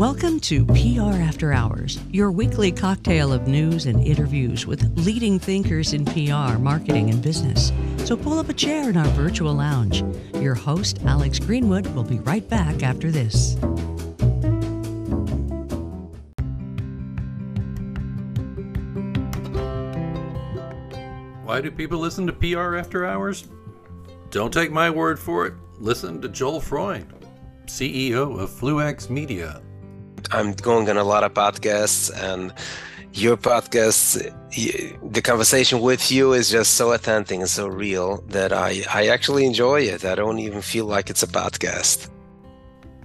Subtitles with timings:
[0.00, 5.92] Welcome to PR After Hours, your weekly cocktail of news and interviews with leading thinkers
[5.92, 7.70] in PR, marketing, and business.
[8.06, 10.02] So pull up a chair in our virtual lounge.
[10.36, 13.56] Your host, Alex Greenwood, will be right back after this.
[21.44, 23.48] Why do people listen to PR After Hours?
[24.30, 25.52] Don't take my word for it.
[25.78, 27.12] Listen to Joel Freund,
[27.66, 29.60] CEO of Fluax Media.
[30.32, 32.52] I'm going on a lot of podcasts, and
[33.12, 34.32] your podcast,
[35.12, 39.46] the conversation with you is just so authentic and so real that I, I actually
[39.46, 40.04] enjoy it.
[40.04, 42.10] I don't even feel like it's a podcast.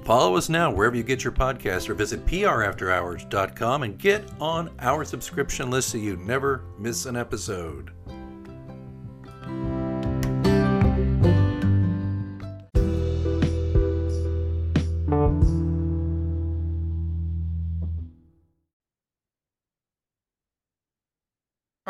[0.03, 5.03] Follow us now wherever you get your podcast or visit prafterhours.com and get on our
[5.03, 7.94] subscription list so you never miss an episode.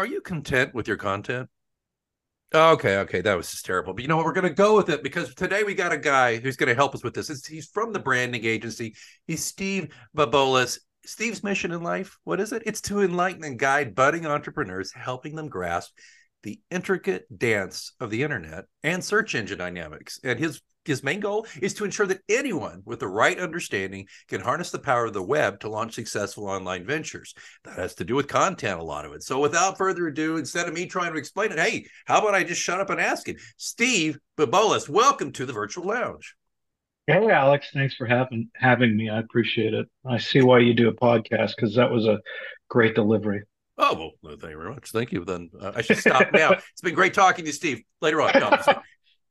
[0.06, 1.50] Are you content with your content?
[2.53, 3.92] Okay, okay, that was just terrible.
[3.92, 4.25] But you know what?
[4.28, 6.75] We're going to go with it because today we got a guy who's going to
[6.75, 7.31] help us with this.
[7.31, 8.94] It's, he's from the branding agency.
[9.26, 10.78] He's Steve Bouboulis.
[11.08, 12.61] Steve's mission in life, what is it?
[12.67, 15.98] It's to enlighten and guide budding entrepreneurs, helping them grasp
[16.44, 20.20] the intricate dance of the internet and search engine dynamics.
[20.23, 24.41] And his his main goal is to ensure that anyone with the right understanding can
[24.41, 27.33] harness the power of the web to launch successful online ventures.
[27.64, 29.23] That has to do with content, a lot of it.
[29.23, 32.44] So, without further ado, instead of me trying to explain it, hey, how about I
[32.44, 33.42] just shut up and ask it?
[33.58, 36.36] Steve Bouboulis, welcome to the virtual lounge.
[37.08, 39.09] Hey, Alex, thanks for having having me.
[39.09, 39.88] I appreciate it.
[40.05, 42.20] I see why you do a podcast because that was a
[42.70, 43.44] great delivery.
[43.77, 44.92] Oh well, thank you very much.
[44.92, 45.23] Thank you.
[45.25, 46.53] Then uh, I should stop now.
[46.53, 47.83] It's been great talking to you, Steve.
[48.02, 48.31] Later on.
[48.36, 48.81] No,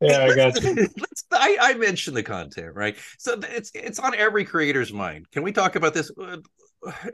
[0.01, 0.75] yeah, I got you.
[0.75, 2.97] Let's, I, I mentioned the content, right?
[3.19, 5.31] So it's it's on every creator's mind.
[5.31, 6.11] Can we talk about this?
[6.21, 6.39] Uh,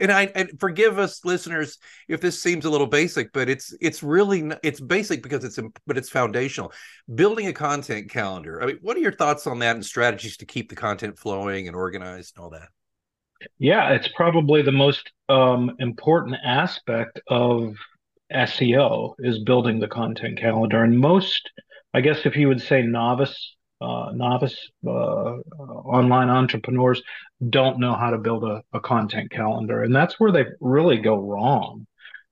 [0.00, 1.78] and I and forgive us, listeners,
[2.08, 5.96] if this seems a little basic, but it's it's really it's basic because it's but
[5.96, 6.72] it's foundational.
[7.14, 8.62] Building a content calendar.
[8.62, 11.68] I mean, what are your thoughts on that and strategies to keep the content flowing
[11.68, 12.68] and organized and all that?
[13.58, 17.74] Yeah, it's probably the most um, important aspect of
[18.32, 21.50] SEO is building the content calendar, and most
[21.92, 24.56] I guess if you would say novice, uh, novice
[24.86, 27.02] uh, uh, online entrepreneurs
[27.48, 31.16] don't know how to build a, a content calendar, and that's where they really go
[31.16, 31.86] wrong.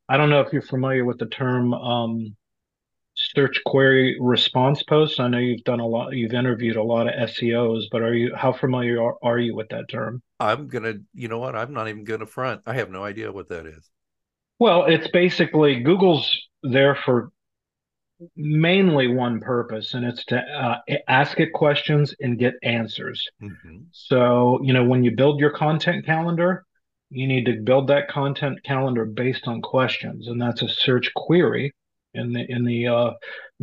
[0.09, 2.37] I don't know if you're familiar with the term um,
[3.15, 5.19] search query response posts.
[5.19, 8.35] I know you've done a lot, you've interviewed a lot of SEOs, but are you
[8.35, 10.23] how familiar are, are you with that term?
[10.39, 11.57] I'm gonna, you know what?
[11.57, 12.63] I'm not even gonna front.
[12.67, 13.91] I have no idea what that is.
[14.61, 16.31] Well, it's basically Google's
[16.63, 17.31] there for
[18.37, 23.27] mainly one purpose, and it's to uh, ask it questions and get answers.
[23.43, 23.79] Mm-hmm.
[23.93, 26.65] So, you know, when you build your content calendar,
[27.11, 31.75] you need to build that content calendar based on questions, and that's a search query
[32.15, 33.11] in the in the uh,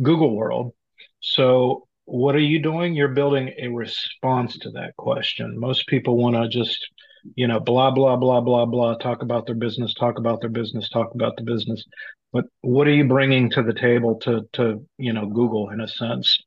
[0.02, 0.72] Google world.
[1.20, 2.94] So, what are you doing?
[2.94, 5.58] You're building a response to that question.
[5.58, 6.88] Most people want to just
[7.34, 10.88] you know, blah, blah, blah, blah, blah, talk about their business, talk about their business,
[10.88, 11.84] talk about the business.
[12.32, 15.88] But what are you bringing to the table to to you know google in a
[15.88, 16.38] sense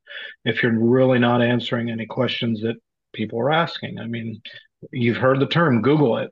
[0.44, 2.76] if you're really not answering any questions that
[3.12, 3.98] people are asking?
[3.98, 4.40] I mean
[4.92, 6.30] you've heard the term google it.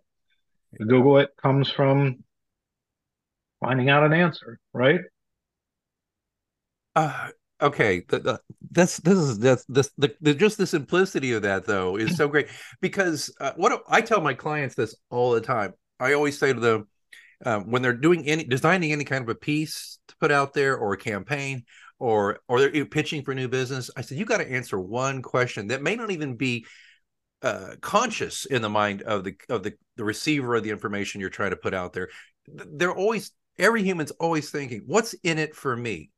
[0.78, 2.22] Google it comes from
[3.60, 5.00] finding out an answer right?
[6.94, 7.28] Uh,
[7.60, 11.64] okay the, the, that's this is that's this the, the, just the simplicity of that
[11.64, 12.48] though is so great.
[12.80, 15.74] Because uh, what i tell my clients this all the time.
[16.00, 16.88] I always say to them
[17.44, 20.76] um, when they're doing any designing any kind of a piece to put out there
[20.76, 21.64] or a campaign
[21.98, 25.66] or or they're pitching for new business i said you got to answer one question
[25.66, 26.64] that may not even be
[27.42, 31.30] uh, conscious in the mind of the of the, the receiver of the information you're
[31.30, 32.08] trying to put out there.
[32.48, 36.10] They're always every human's always thinking what's in it for me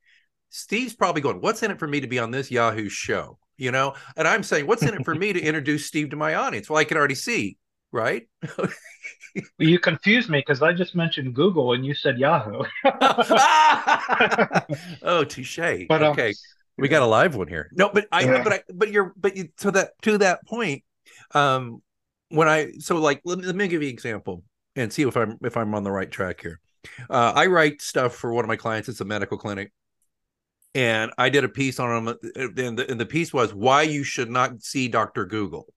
[0.51, 3.71] steve's probably going what's in it for me to be on this yahoo show you
[3.71, 6.69] know and i'm saying what's in it for me to introduce steve to my audience
[6.69, 7.57] well i can already see
[7.93, 8.29] right
[9.59, 12.63] you confused me because I just mentioned Google and you said Yahoo.
[15.03, 15.87] oh, touche.
[15.89, 16.35] But, um, okay,
[16.77, 17.71] we got a live one here.
[17.73, 18.43] No, but I, yeah.
[18.43, 20.83] but I, but you're, but you, to that to that point,
[21.35, 21.83] um,
[22.29, 24.43] when I so like let me, let me give you an example
[24.77, 26.61] and see if I'm if I'm on the right track here.
[27.09, 28.89] Uh, I write stuff for one of my clients.
[28.89, 29.73] It's a medical clinic,
[30.75, 32.17] and I did a piece on them.
[32.35, 35.73] And the, and the piece was why you should not see Doctor Google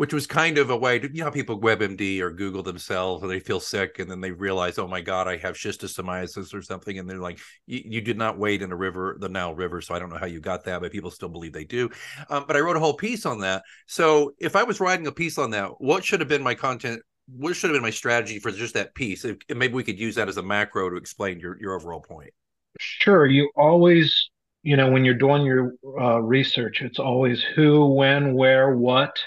[0.00, 3.30] which was kind of a way to, you know, people WebMD or Google themselves and
[3.30, 6.98] they feel sick and then they realize, oh my God, I have schistosomiasis or something.
[6.98, 9.82] And they're like, you did not wade in a river, the Nile River.
[9.82, 11.90] So I don't know how you got that, but people still believe they do.
[12.30, 13.62] Um, but I wrote a whole piece on that.
[13.88, 17.02] So if I was writing a piece on that, what should have been my content?
[17.36, 19.26] What should have been my strategy for just that piece?
[19.26, 22.32] If, maybe we could use that as a macro to explain your, your overall point.
[22.80, 23.26] Sure.
[23.26, 24.30] You always,
[24.62, 29.18] you know, when you're doing your uh, research, it's always who, when, where, what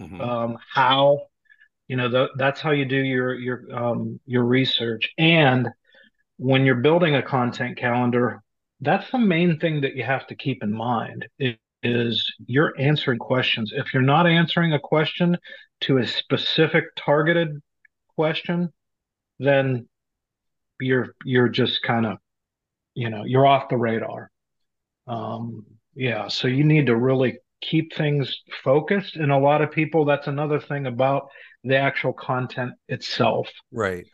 [0.00, 0.20] mm-hmm.
[0.20, 1.28] um, how
[1.88, 5.68] you know the, that's how you do your your um, your research and
[6.36, 8.42] when you're building a content calendar
[8.80, 11.26] that's the main thing that you have to keep in mind
[11.82, 15.36] is you're answering questions if you're not answering a question
[15.80, 17.60] to a specific targeted
[18.14, 18.72] question
[19.38, 19.88] then
[20.80, 22.18] you're you're just kind of
[22.98, 24.30] you know you're off the radar
[25.06, 25.64] um
[25.94, 29.16] yeah so you need to really keep things focused.
[29.16, 31.28] And a lot of people, that's another thing about
[31.64, 33.48] the actual content itself.
[33.72, 34.06] Right.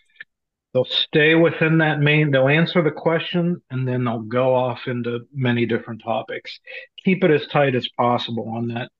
[0.73, 5.21] They'll stay within that main, they'll answer the question and then they'll go off into
[5.33, 6.59] many different topics.
[7.05, 8.91] Keep it as tight as possible on that,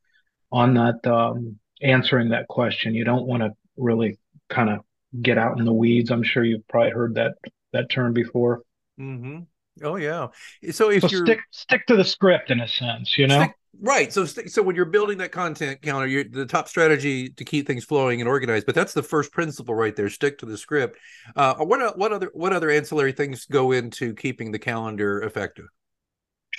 [0.53, 2.95] on that, um, answering that question.
[2.95, 4.81] You don't want to really kind of
[5.21, 6.11] get out in the weeds.
[6.13, 7.33] I'm sure you've probably heard that,
[7.73, 8.63] that term before.
[9.01, 9.41] Mm-hmm.
[9.83, 10.29] Oh yeah.
[10.71, 13.43] So if so you stick stick to the script in a sense, you know.
[13.43, 14.13] Stick, right.
[14.13, 17.85] So so when you're building that content counter, you're the top strategy to keep things
[17.85, 18.67] flowing and organized.
[18.67, 20.09] But that's the first principle right there.
[20.09, 20.99] Stick to the script.
[21.35, 25.67] Uh, what what other what other ancillary things go into keeping the calendar effective?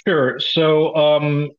[0.06, 0.40] Sure.
[0.40, 1.52] So um,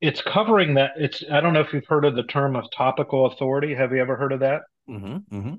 [0.00, 0.92] it's covering that.
[0.96, 3.74] It's I don't know if you've heard of the term of topical authority.
[3.74, 4.62] Have you ever heard of that?
[4.88, 5.54] Mm-hmm, mm-hmm.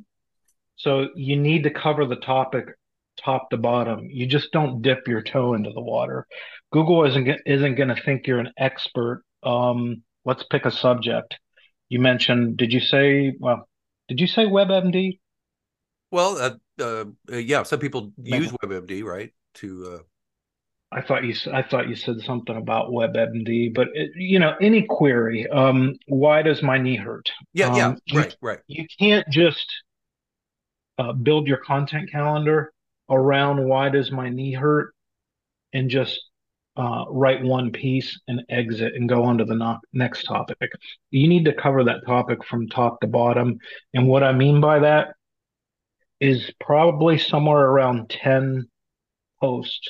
[0.76, 2.66] So you need to cover the topic
[3.24, 4.10] top to bottom.
[4.10, 6.26] You just don't dip your toe into the water.
[6.72, 9.24] Google isn't isn't going to think you're an expert.
[9.44, 11.38] Um, let's pick a subject.
[11.90, 12.58] You mentioned.
[12.58, 13.34] Did you say?
[13.40, 13.68] Well,
[14.08, 15.20] did you say WebMD?
[16.12, 17.64] Well, uh, uh, uh yeah.
[17.64, 19.32] Some people use WebMD, right?
[19.56, 20.04] To uh...
[20.92, 24.84] I thought you I thought you said something about WebMD, but it, you know, any
[24.84, 25.48] query.
[25.48, 27.32] Um, why does my knee hurt?
[27.54, 28.60] Yeah, um, yeah, right, you, right.
[28.68, 29.72] You can't just
[30.98, 32.74] uh, build your content calendar
[33.10, 34.94] around why does my knee hurt
[35.74, 36.20] and just
[36.80, 40.58] uh, write one piece and exit and go on to the no- next topic.
[41.12, 43.58] You need to cover that topic from top to bottom.
[43.94, 45.10] And what I mean by that
[46.22, 48.70] is probably somewhere around 10
[49.42, 49.90] posts,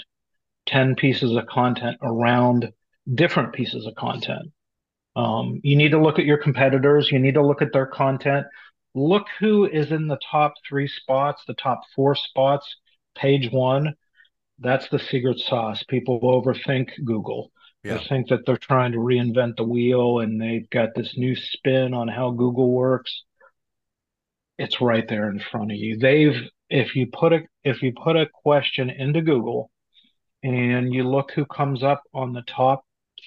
[0.65, 2.71] 10 pieces of content around
[3.13, 4.51] different pieces of content.
[5.15, 8.47] Um, you need to look at your competitors, you need to look at their content.
[8.95, 12.75] Look who is in the top three spots, the top four spots
[13.19, 13.95] page one,
[14.59, 15.83] that's the secret sauce.
[15.83, 17.51] People overthink Google.
[17.83, 17.97] Yeah.
[17.97, 21.93] They think that they're trying to reinvent the wheel and they've got this new spin
[21.93, 23.23] on how Google works.
[24.57, 25.97] It's right there in front of you.
[25.97, 26.35] They've
[26.69, 29.71] if you put a if you put a question into Google
[30.43, 32.83] and you look who comes up on the top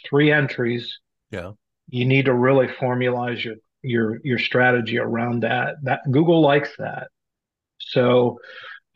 [0.09, 0.99] three entries,
[1.31, 1.53] yeah,
[1.89, 5.77] you need to really formalize your your your strategy around that.
[5.83, 7.09] That Google likes that.
[7.79, 8.39] So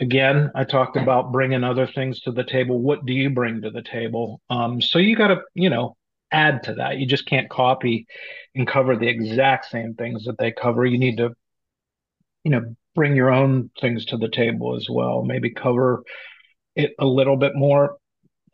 [0.00, 2.80] again i talked about bringing other things to the table.
[2.80, 4.40] What do you bring to the table?
[4.50, 5.96] Um, so you got to you know
[6.30, 6.98] add to that.
[6.98, 8.06] You just can't copy
[8.54, 10.84] and cover the exact same things that they cover.
[10.84, 11.34] You need to
[12.44, 15.22] you know bring your own things to the table as well.
[15.22, 16.02] Maybe cover
[16.74, 17.96] it a little bit more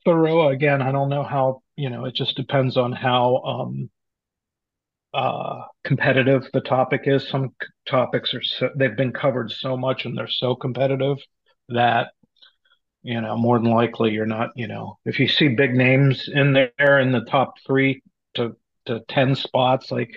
[0.05, 0.49] thorough.
[0.49, 3.91] Again i don't know how you know it just depends on how um,
[5.15, 7.29] uh, competitive the topic is.
[7.29, 7.55] Some
[7.87, 11.19] topics are so, they've been covered so much and they're so competitive
[11.69, 12.13] that
[13.03, 16.53] you know more than likely you're not you know if you see big names in
[16.53, 18.03] there in the top three
[18.35, 20.11] to to ten spots like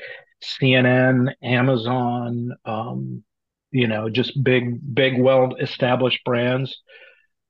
[0.45, 3.23] CNN, Amazon, um,
[3.71, 6.81] you know, just big big well established brands,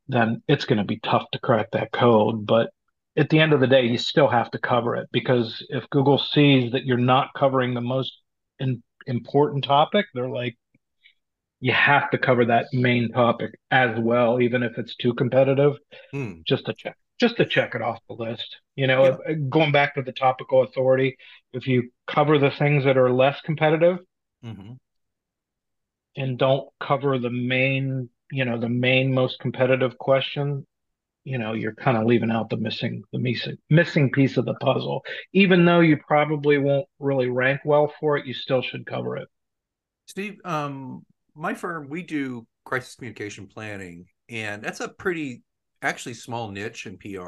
[0.07, 2.45] then it's going to be tough to crack that code.
[2.45, 2.72] But
[3.17, 6.17] at the end of the day, you still have to cover it because if Google
[6.17, 8.13] sees that you're not covering the most
[8.60, 10.57] in, important topic, they're like,
[11.62, 15.74] you have to cover that main topic as well, even if it's too competitive,
[16.12, 16.34] hmm.
[16.45, 18.57] just to check, just to check it off the list.
[18.75, 19.15] You know, yeah.
[19.27, 21.17] if, going back to the topical authority,
[21.53, 24.00] if you cover the things that are less competitive
[24.43, 24.74] mm-hmm.
[26.17, 30.67] and don't cover the main, you know, the main most competitive question,
[31.25, 34.53] you know you're kind of leaving out the missing the missing missing piece of the
[34.55, 35.03] puzzle.
[35.34, 39.27] Even though you probably won't really rank well for it you still should cover it.
[40.08, 41.05] Steve um
[41.36, 45.44] my firm we do crisis communication planning and that's a pretty
[45.82, 47.20] actually small niche in pr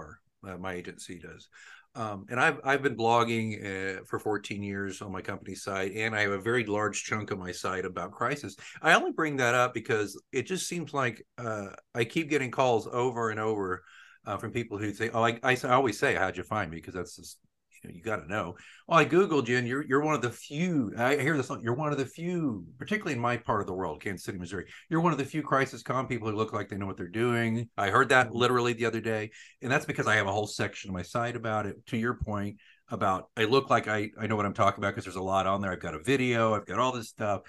[0.47, 1.49] uh, my agency does
[1.97, 3.57] Um, and I've I've been blogging
[3.99, 7.31] uh, for 14 years on my company site, and I have a very large chunk
[7.31, 8.55] of my site about crisis.
[8.83, 12.87] I only bring that up because it just seems like uh, I keep getting calls
[12.87, 13.83] over and over
[14.27, 16.77] uh, from people who say, "Oh, I, I, I always say, how'd you find me?"
[16.77, 17.39] Because that's just
[17.83, 18.55] you know you got to know.
[18.87, 20.93] Well, I googled you, and you're you're one of the few.
[20.97, 21.51] I hear this.
[21.61, 24.65] You're one of the few, particularly in my part of the world, Kansas City, Missouri.
[24.89, 27.07] You're one of the few crisis com people who look like they know what they're
[27.07, 27.69] doing.
[27.77, 28.37] I heard that mm-hmm.
[28.37, 29.31] literally the other day,
[29.61, 31.85] and that's because I have a whole section of my site about it.
[31.87, 32.57] To your point
[32.89, 35.47] about, I look like I I know what I'm talking about because there's a lot
[35.47, 35.71] on there.
[35.71, 36.53] I've got a video.
[36.53, 37.41] I've got all this stuff.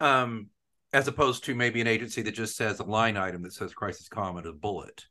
[0.00, 0.48] Um,
[0.92, 4.08] as opposed to maybe an agency that just says a line item that says crisis
[4.08, 5.04] com and a bullet.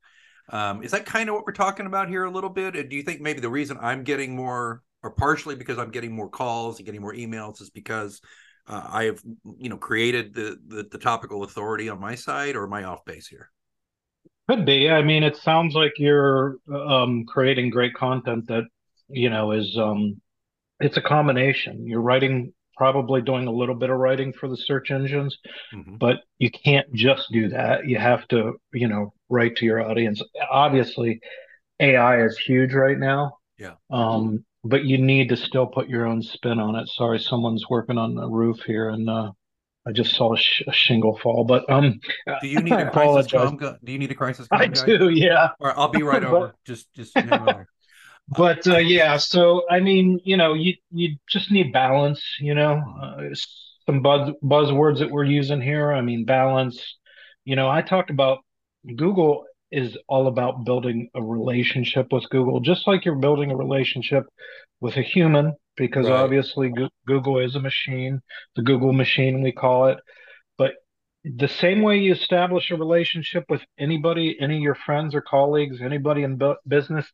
[0.50, 2.76] Um, is that kind of what we're talking about here a little bit?
[2.76, 6.14] And do you think maybe the reason I'm getting more, or partially because I'm getting
[6.14, 8.22] more calls and getting more emails, is because
[8.68, 9.22] uh, I have,
[9.58, 13.06] you know, created the, the, the topical authority on my side, or am I off
[13.06, 13.50] base here?
[14.50, 14.90] Could be.
[14.90, 18.64] I mean, it sounds like you're um, creating great content that
[19.08, 20.22] you know is um,
[20.82, 21.88] it's a combination.
[21.88, 25.38] You're writing probably doing a little bit of writing for the search engines,
[25.74, 25.96] mm-hmm.
[25.98, 27.88] but you can't just do that.
[27.88, 30.22] You have to, you know, write to your audience.
[30.50, 31.20] Obviously,
[31.80, 33.38] AI is huge right now.
[33.58, 33.74] Yeah.
[33.90, 36.88] Um, but you need to still put your own spin on it.
[36.88, 39.32] Sorry, someone's working on the roof here, and uh,
[39.86, 41.44] I just saw a, sh- a, shingle fall.
[41.44, 42.00] But um,
[42.42, 43.58] do you need a crisis com?
[43.58, 44.48] Do you need a crisis?
[44.52, 44.86] I guy?
[44.86, 45.10] do.
[45.10, 45.50] Yeah.
[45.60, 46.56] Or I'll be right over.
[46.66, 47.18] just, just
[48.30, 52.24] but uh, yeah, so I mean, you know, you you just need balance.
[52.40, 53.36] You know, uh,
[53.86, 55.92] some buzz buzzwords that we're using here.
[55.92, 56.98] I mean, balance.
[57.44, 58.40] You know, I talked about
[58.96, 64.26] Google is all about building a relationship with Google, just like you're building a relationship
[64.82, 66.20] with a human, because right.
[66.20, 66.72] obviously
[67.08, 68.22] Google is a machine,
[68.56, 69.98] the Google machine we call it.
[70.58, 70.74] But
[71.24, 75.82] the same way you establish a relationship with anybody, any of your friends or colleagues,
[75.82, 77.08] anybody in bu- business,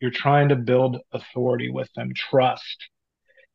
[0.00, 2.88] you're trying to build authority with them, trust.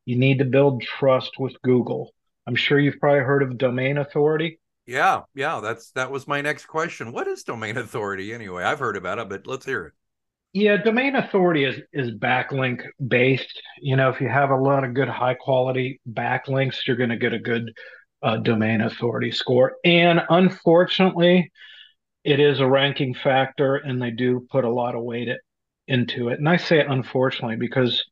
[0.04, 2.12] You need to build trust with Google.
[2.46, 4.60] I'm sure you've probably heard of domain authority.
[4.86, 7.12] Yeah, yeah, that's that was my next question.
[7.12, 8.64] What is domain authority anyway?
[8.64, 9.92] I've heard about it, but let's hear it.
[10.52, 13.62] Yeah, domain authority is is backlink based.
[13.80, 17.16] You know, if you have a lot of good high quality backlinks, you're going to
[17.16, 17.72] get a good
[18.22, 19.76] uh, domain authority score.
[19.84, 21.50] And unfortunately,
[22.24, 25.28] it is a ranking factor, and they do put a lot of weight
[25.88, 26.38] into it.
[26.38, 28.04] And I say unfortunately because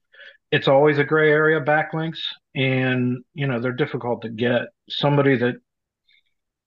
[0.51, 2.19] it's always a gray area backlinks
[2.55, 4.63] and you know they're difficult to get.
[4.89, 5.57] Somebody that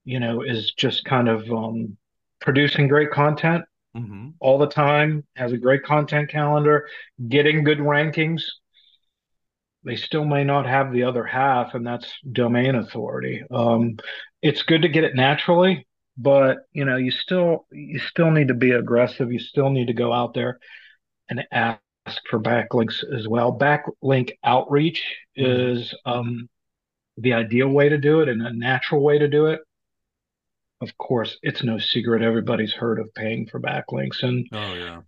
[0.03, 1.97] you know is just kind of um,
[2.41, 3.63] producing great content
[3.95, 4.29] mm-hmm.
[4.39, 6.87] all the time, has a great content calendar,
[7.27, 8.43] getting good rankings.
[9.85, 13.43] They still may not have the other half, and that's domain authority.
[13.51, 13.97] Um,
[14.41, 15.85] it's good to get it naturally,
[16.17, 19.31] but you know you still you still need to be aggressive.
[19.31, 20.59] You still need to go out there
[21.29, 21.79] and ask
[22.29, 23.57] for backlinks as well.
[23.57, 25.03] Backlink outreach
[25.37, 25.77] mm-hmm.
[25.77, 26.49] is um,
[27.17, 29.61] the ideal way to do it and a natural way to do it.
[30.83, 35.01] Of course, it's no secret everybody's heard of paying for backlinks, and oh yeah,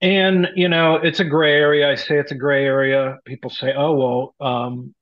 [0.00, 1.90] and you know it's a gray area.
[1.90, 3.18] I say it's a gray area.
[3.24, 4.94] People say, oh well, um,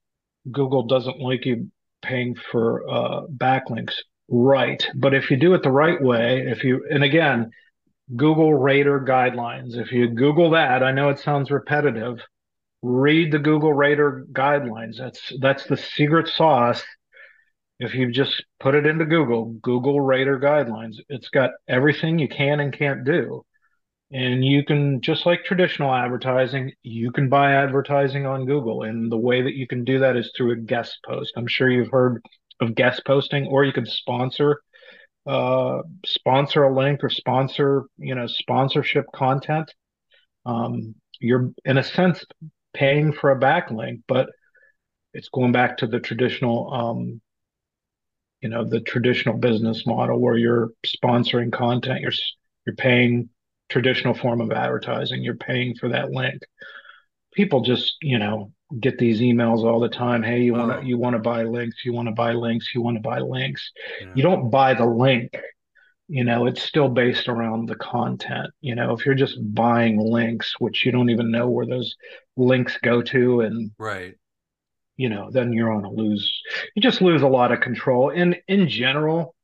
[0.50, 1.70] Google doesn't like you
[2.02, 3.94] paying for uh, backlinks,
[4.28, 4.86] right?
[4.94, 7.50] But if you do it the right way, if you and again,
[8.14, 9.76] Google Rater guidelines.
[9.76, 12.20] If you Google that, I know it sounds repetitive.
[12.82, 14.98] Read the Google Rater guidelines.
[14.98, 16.84] That's that's the secret sauce.
[17.78, 22.61] If you just put it into Google, Google Rater guidelines, it's got everything you can
[22.61, 23.45] and can't do.
[24.12, 28.85] And you can just like traditional advertising, you can buy advertising on Google.
[28.85, 31.33] And the way that you can do that is through a guest post.
[31.37, 32.23] I'm sure you've heard
[32.61, 34.61] of guest posting, or you can sponsor
[35.26, 39.73] uh, sponsor a link or sponsor, you know, sponsorship content.
[40.45, 42.25] Um, you're in a sense
[42.75, 44.28] paying for a backlink, but
[45.14, 47.21] it's going back to the traditional, um,
[48.40, 52.00] you know, the traditional business model where you're sponsoring content.
[52.00, 52.12] You're
[52.66, 53.31] you're paying
[53.69, 55.23] traditional form of advertising.
[55.23, 56.43] You're paying for that link.
[57.35, 60.23] People just, you know, get these emails all the time.
[60.23, 60.78] Hey, you want to oh.
[60.78, 60.87] Uh-huh.
[60.87, 61.85] you want to buy links?
[61.85, 62.75] You want to buy links?
[62.75, 63.71] You want to buy links?
[64.00, 64.12] Yeah.
[64.14, 65.31] You don't buy the link.
[66.09, 68.49] You know, it's still based around the content.
[68.61, 71.97] You know, if you're just buying links, which you don't even know where those
[72.37, 74.14] links go to, and right,
[74.97, 76.33] you know, then you're on a lose.
[76.75, 78.11] You just lose a lot of control.
[78.11, 79.35] And in general,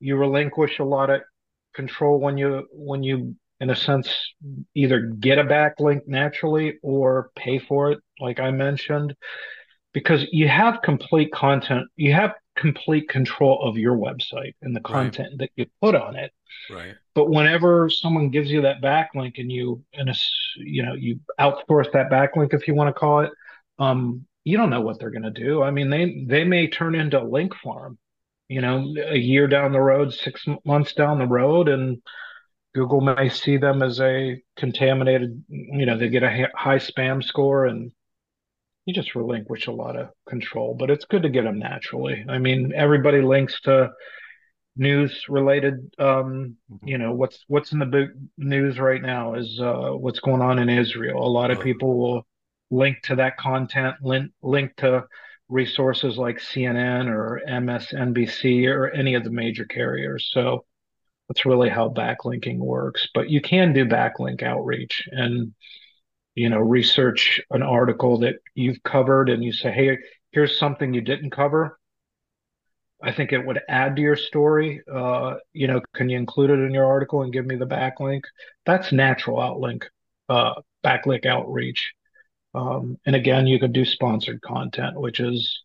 [0.00, 1.22] you relinquish a lot of
[1.74, 4.14] control when you when you in a sense,
[4.74, 9.14] either get a backlink naturally or pay for it, like I mentioned,
[9.92, 15.30] because you have complete content, you have complete control of your website and the content
[15.30, 15.38] right.
[15.38, 16.32] that you put on it.
[16.70, 16.94] Right.
[17.14, 20.14] But whenever someone gives you that backlink and you and a,
[20.56, 23.32] you know you outsource that backlink if you want to call it,
[23.78, 25.62] um, you don't know what they're going to do.
[25.62, 27.98] I mean, they they may turn into a link farm,
[28.48, 32.00] you know, a year down the road, six months down the road, and
[32.74, 35.44] Google may see them as a contaminated.
[35.48, 37.92] You know, they get a high spam score and
[38.86, 42.24] you just relinquish a lot of control, but it's good to get them naturally.
[42.26, 43.90] I mean, everybody links to
[44.76, 46.88] news related um, mm-hmm.
[46.88, 50.58] you know what's what's in the big news right now is uh, what's going on
[50.58, 51.22] in Israel.
[51.22, 52.26] A lot of people will
[52.70, 55.04] link to that content, link link to
[55.48, 60.28] resources like CNN or MSNBC or any of the major carriers.
[60.32, 60.64] So
[61.28, 63.08] that's really how backlinking works.
[63.14, 65.54] But you can do backlink outreach and
[66.38, 69.98] you know research an article that you've covered and you say hey
[70.30, 71.80] here's something you didn't cover
[73.02, 76.60] i think it would add to your story uh, you know can you include it
[76.60, 78.22] in your article and give me the backlink
[78.64, 79.82] that's natural outlink
[80.28, 81.92] uh, backlink outreach
[82.54, 85.62] um, and again you could do sponsored content which is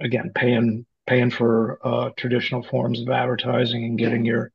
[0.00, 4.52] again paying paying for uh, traditional forms of advertising and getting your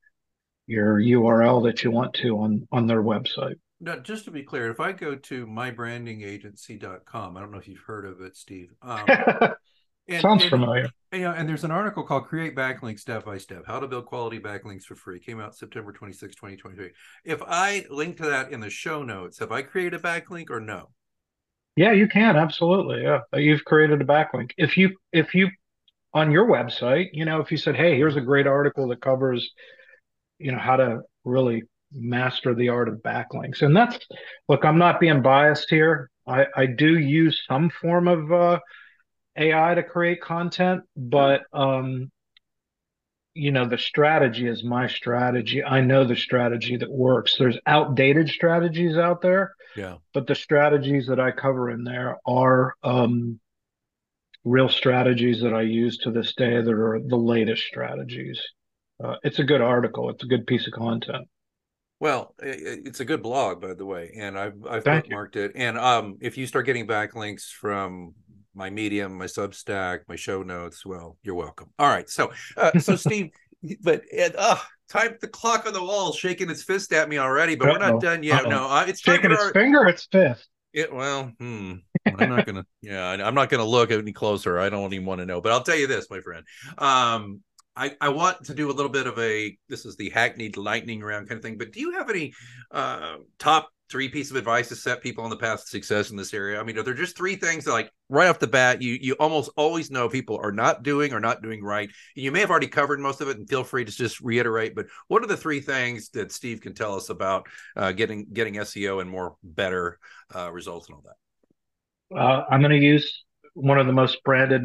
[0.68, 4.70] your url that you want to on on their website now, just to be clear,
[4.70, 8.76] if I go to mybrandingagency.com, I don't know if you've heard of it, Steve.
[8.84, 9.08] Um,
[10.12, 10.90] and, Sounds and, familiar.
[11.12, 14.40] Yeah, and there's an article called Create Backlinks Step by Step How to Build Quality
[14.40, 15.20] Backlinks for Free.
[15.20, 16.92] Came out September 26, 2023.
[17.26, 20.60] If I link to that in the show notes, have I created a backlink or
[20.60, 20.90] no?
[21.76, 22.36] Yeah, you can.
[22.36, 23.04] Absolutely.
[23.04, 23.20] Yeah.
[23.34, 24.52] You've created a backlink.
[24.58, 25.50] If you, if you,
[26.14, 29.52] on your website, you know, if you said, hey, here's a great article that covers,
[30.38, 31.64] you know, how to really
[31.94, 33.62] master the art of backlinks.
[33.62, 34.00] And that's
[34.48, 36.10] look, I'm not being biased here.
[36.28, 38.60] I, I do use some form of uh,
[39.38, 42.12] AI to create content, but um,
[43.34, 45.64] you know, the strategy is my strategy.
[45.64, 47.38] I know the strategy that works.
[47.38, 49.56] There's outdated strategies out there.
[49.76, 49.96] Yeah.
[50.14, 53.40] But the strategies that I cover in there are um,
[54.44, 58.42] real strategies that I use to this day that are the latest strategies.
[59.02, 60.10] Uh, it's a good article.
[60.10, 61.28] It's a good piece of content.
[62.00, 65.52] Well, it's a good blog, by the way, and I've I've bookmarked it.
[65.54, 68.16] And um, if you start getting backlinks from
[68.54, 71.70] my Medium, my Substack, my show notes, well, you're welcome.
[71.80, 73.32] All right, so uh, so Steve,
[73.82, 74.04] but
[74.38, 74.58] uh,
[74.90, 77.74] time the clock on the wall shaking its fist at me already, but Uh-oh.
[77.74, 78.44] we're not done yet.
[78.44, 78.50] Uh-oh.
[78.50, 79.54] No, uh, it's shaking its our...
[79.54, 80.48] finger, its fist.
[80.74, 81.76] It well, hmm.
[82.06, 82.66] I'm not gonna.
[82.82, 84.60] yeah, I'm not gonna look any closer.
[84.60, 85.42] I don't even want to know.
[85.42, 86.46] But I'll tell you this, my friend.
[86.78, 87.42] Um,
[87.76, 91.02] I, I want to do a little bit of a this is the hackneyed lightning
[91.02, 92.34] round kind of thing but do you have any
[92.70, 96.18] uh, top three piece of advice to set people on the path to success in
[96.18, 98.82] this area i mean are there just three things that like right off the bat
[98.82, 102.32] you you almost always know people are not doing or not doing right And you
[102.32, 105.24] may have already covered most of it and feel free to just reiterate but what
[105.24, 109.10] are the three things that steve can tell us about uh, getting getting seo and
[109.10, 110.00] more better
[110.34, 113.24] uh, results and all that uh, i'm going to use
[113.54, 114.64] one of the most branded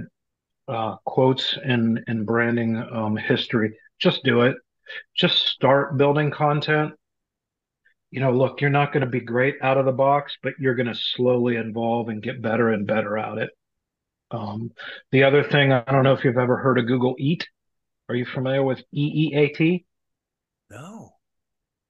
[0.69, 3.77] uh, quotes in in branding um, history.
[3.99, 4.57] Just do it.
[5.17, 6.93] Just start building content.
[8.17, 10.75] You know, look, you're not going to be great out of the box, but you're
[10.75, 13.51] going to slowly evolve and get better and better at it.
[14.31, 14.71] Um,
[15.13, 17.47] the other thing, I don't know if you've ever heard of Google Eat.
[18.09, 19.85] Are you familiar with EEAT?
[20.71, 21.11] No.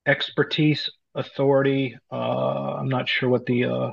[0.05, 1.97] Expertise, authority.
[2.11, 3.91] Uh, I'm not sure what the uh,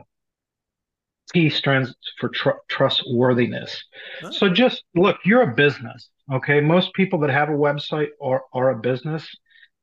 [1.36, 3.84] T stands for tr- trustworthiness.
[4.24, 4.32] Oh.
[4.32, 6.10] So just look, you're a business.
[6.34, 6.62] Okay.
[6.62, 9.30] Most people that have a website are, are a business.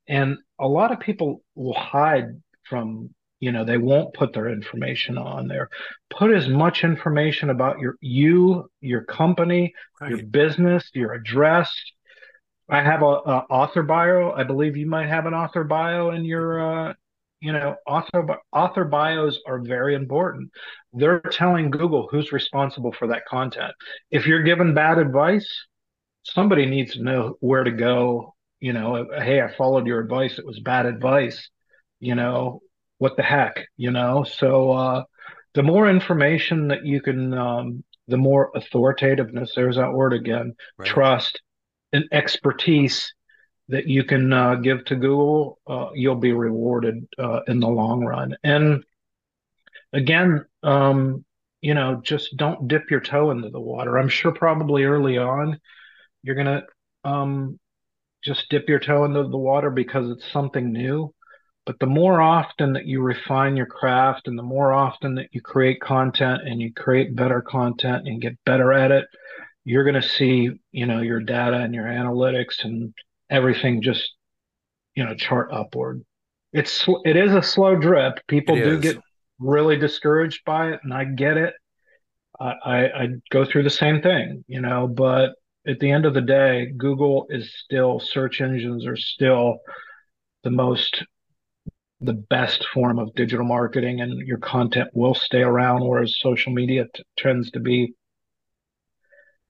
[0.09, 5.17] And a lot of people will hide from, you know, they won't put their information
[5.19, 5.69] on there.
[6.11, 10.11] Put as much information about your you, your company, right.
[10.11, 11.73] your business, your address.
[12.69, 14.33] I have a, a, author bio.
[14.33, 16.95] I believe you might have an author bio in your uh,
[17.41, 20.51] you know author author bios are very important
[20.93, 23.73] they're telling google who's responsible for that content
[24.11, 25.67] if you're given bad advice
[26.23, 30.47] somebody needs to know where to go you know hey i followed your advice it
[30.47, 31.49] was bad advice
[31.99, 32.61] you know
[32.99, 35.03] what the heck you know so uh
[35.55, 40.89] the more information that you can um the more authoritativeness there's that word again right.
[40.89, 41.41] trust
[41.93, 43.13] and expertise
[43.71, 48.05] that you can uh, give to Google, uh, you'll be rewarded uh, in the long
[48.05, 48.37] run.
[48.43, 48.83] And
[49.93, 51.25] again, um,
[51.61, 53.97] you know, just don't dip your toe into the water.
[53.97, 55.61] I'm sure probably early on,
[56.23, 56.65] you're gonna
[57.05, 57.61] um,
[58.25, 61.13] just dip your toe into the water because it's something new.
[61.67, 65.41] But the more often that you refine your craft, and the more often that you
[65.41, 69.07] create content and you create better content and get better at it,
[69.65, 72.95] you're going to see, you know, your data and your analytics and
[73.31, 74.15] everything just,
[74.95, 76.03] you know, chart upward.
[76.53, 78.27] It's it is a slow drip.
[78.27, 78.81] People It do is.
[78.81, 78.97] get
[79.39, 81.55] really discouraged by it, and I get it.
[82.41, 85.35] I, I I go through the same thing, you know, but
[85.67, 89.59] at the end of the day, Google is still search engines are still
[90.43, 91.05] the most
[92.01, 96.87] the best form of digital marketing and your content will stay around whereas social media
[96.95, 97.93] t- tends to be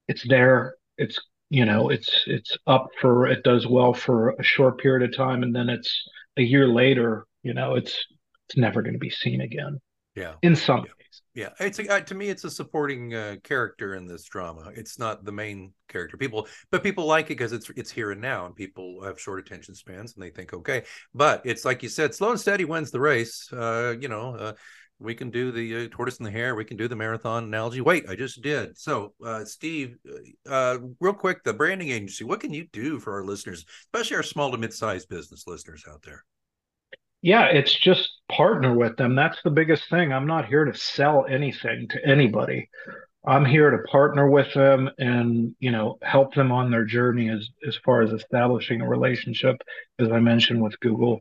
[0.08, 1.18] it's there it's
[1.48, 5.44] you know it's it's up for it does well for a short period of time
[5.44, 6.02] and then it's
[6.36, 7.96] a year later you know it's
[8.48, 9.78] it's never going to be seen again
[10.16, 10.34] Yeah.
[10.42, 10.99] in some Yeah.
[11.34, 14.72] Yeah, it's a, uh, to me, it's a supporting uh, character in this drama.
[14.74, 16.16] It's not the main character.
[16.16, 19.38] People, but people like it because it's it's here and now, and people have short
[19.38, 20.82] attention spans, and they think, okay.
[21.14, 23.48] But it's like you said, slow and steady wins the race.
[23.52, 24.52] Uh, you know, uh,
[24.98, 26.56] we can do the uh, tortoise and the hare.
[26.56, 27.80] We can do the marathon analogy.
[27.80, 28.76] Wait, I just did.
[28.76, 29.98] So, uh, Steve,
[30.44, 32.24] real quick, the branding agency.
[32.24, 36.02] What can you do for our listeners, especially our small to mid-sized business listeners out
[36.02, 36.24] there?
[37.22, 40.12] yeah it's just partner with them that's the biggest thing.
[40.12, 42.68] I'm not here to sell anything to anybody.
[43.26, 47.48] I'm here to partner with them and you know help them on their journey as
[47.66, 49.56] as far as establishing a relationship
[49.98, 51.20] as i mentioned with google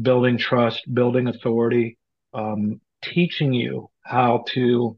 [0.00, 1.98] building trust building authority
[2.32, 4.96] um, teaching you how to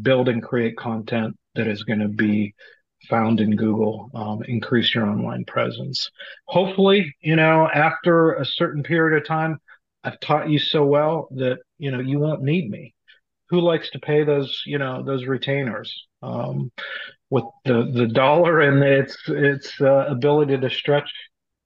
[0.00, 2.54] build and create content that is going to be
[3.10, 6.10] found in google um, increase your online presence.
[6.46, 9.58] Hopefully you know after a certain period of time
[10.04, 12.94] i've taught you so well that you know you won't need me.
[13.50, 15.92] Who likes to pay those you know those retainers?
[16.22, 16.70] Um,
[17.30, 21.10] with the the dollar and its its uh, ability to stretch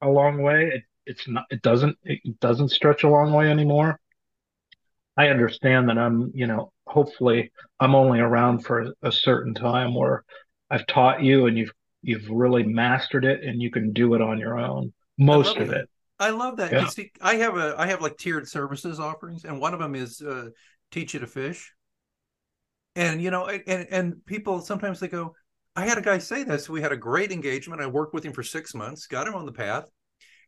[0.03, 3.99] a long way it, it's not it doesn't it doesn't stretch a long way anymore.
[5.17, 9.95] I understand that i'm you know hopefully i'm only around for a, a certain time
[9.95, 10.25] where
[10.71, 11.73] i've taught you and you've
[12.07, 14.93] you've really mastered it and you can do it on your own.
[15.19, 15.89] Most of it.
[16.19, 16.73] I love that.
[16.73, 16.83] Yeah.
[16.83, 19.95] You see, I have a I have like tiered services offerings, and one of them
[19.95, 20.49] is uh,
[20.91, 21.73] teach you to fish.
[22.95, 25.35] And you know, and and people sometimes they go,
[25.75, 26.69] I had a guy say this.
[26.69, 27.83] We had a great engagement.
[27.83, 29.85] I worked with him for six months, got him on the path,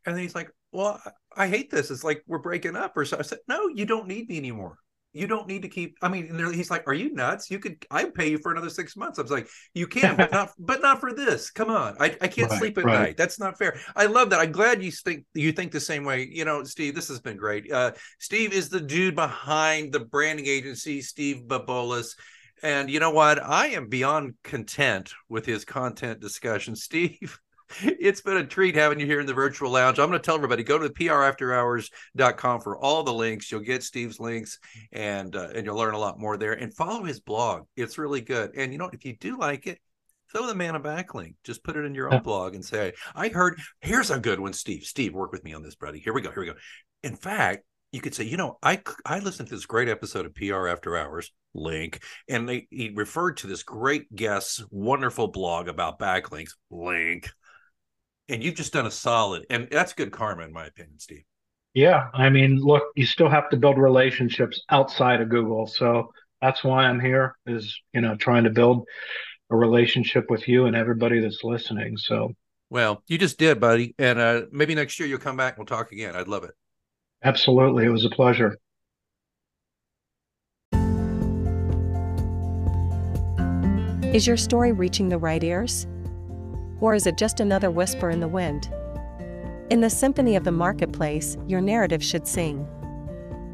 [0.06, 1.00] and then he's like, "Well,
[1.36, 1.90] I hate this.
[1.90, 4.78] It's like we're breaking up." Or so I said, "No, you don't need me anymore.
[5.12, 7.50] You don't need to keep." I mean, and he's like, "Are you nuts?
[7.50, 10.30] You could I'd pay you for another six months." I was like, "You can, but
[10.30, 11.50] not but not for this.
[11.50, 12.92] Come on, I, I can't Right, sleep at right.
[12.92, 13.16] night.
[13.16, 14.40] That's not fair." I love that.
[14.40, 16.28] I'm glad you think you think the same way.
[16.30, 17.70] You know, Steve, this has been great.
[17.72, 22.14] Uh, Steve is the dude behind the branding agency, Steve Bouboulis.
[22.62, 23.42] And you know what?
[23.42, 26.74] I am beyond content with his content discussion.
[26.88, 27.38] Steve,
[27.82, 29.98] it's been a treat having you here in the virtual lounge.
[29.98, 33.50] I'm going to tell everybody go to prafterhours.com for all the links.
[33.50, 34.58] You'll get Steve's links
[34.92, 36.52] and uh, and you'll learn a lot more there.
[36.54, 37.64] And follow his blog.
[37.76, 38.52] It's really good.
[38.56, 39.78] And you know, if you do like it,
[40.32, 41.34] throw the man a backlink.
[41.44, 42.20] Just put it in your own Yeah.
[42.20, 44.84] blog and say, I heard here's a good one, Steve.
[44.84, 45.98] Steve, work with me on this, buddy.
[46.00, 46.30] Here we go.
[46.30, 46.54] Here we go.
[47.02, 50.34] In fact, you could say, you know, I I listened to this great episode of
[50.34, 55.98] PR After Hours link, and they he referred to this great guest's wonderful blog about
[55.98, 57.30] backlinks link,
[58.28, 61.24] and you've just done a solid, and that's good karma in my opinion, Steve.
[61.74, 65.66] Yeah, I mean, look, you still have to build relationships outside of Google.
[65.66, 68.86] So that's why I'm here is, you know, trying to build
[69.50, 71.96] a relationship with you and everybody that's listening.
[71.96, 72.34] So
[72.70, 75.78] Well, you just did, buddy, and uh, maybe next year you'll come back and we'll
[75.78, 76.16] talk again.
[76.16, 76.54] I'd love it.
[77.22, 78.56] absolutely, it was a pleasure.
[84.14, 85.86] Is your story reaching the right ears?
[86.80, 88.72] Or is it just another whisper in the wind?
[89.70, 92.66] In the symphony of the marketplace, your narrative should sing.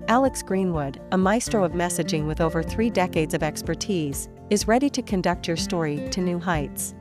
[0.07, 5.01] Alex Greenwood, a maestro of messaging with over three decades of expertise, is ready to
[5.01, 6.95] conduct your story to new heights.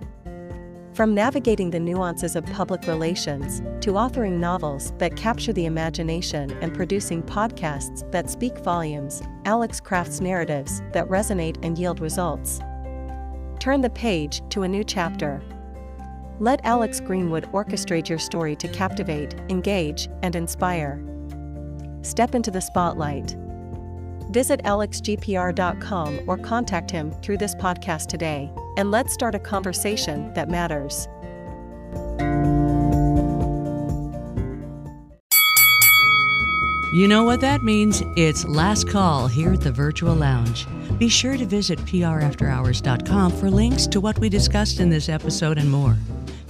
[0.93, 6.73] From navigating the nuances of public relations to authoring novels that capture the imagination and
[6.73, 12.59] producing podcasts that speak volumes, Alex crafts narratives that resonate and yield results.
[13.59, 15.41] Turn the page to a new chapter.
[16.39, 21.03] Let Alex Greenwood orchestrate your story to captivate, engage, and inspire.
[22.01, 23.35] Step into the spotlight.
[24.31, 30.49] Visit alexgpr.com or contact him through this podcast today, and let's start a conversation that
[30.49, 31.07] matters.
[36.93, 38.03] You know what that means?
[38.15, 40.67] It's last call here at the Virtual Lounge.
[40.99, 45.71] Be sure to visit prafterhours.com for links to what we discussed in this episode and
[45.71, 45.97] more.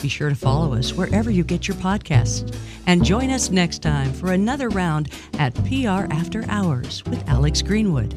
[0.01, 2.53] Be sure to follow us wherever you get your podcasts.
[2.87, 5.07] And join us next time for another round
[5.39, 8.13] at PR After Hours with Alex Greenwood.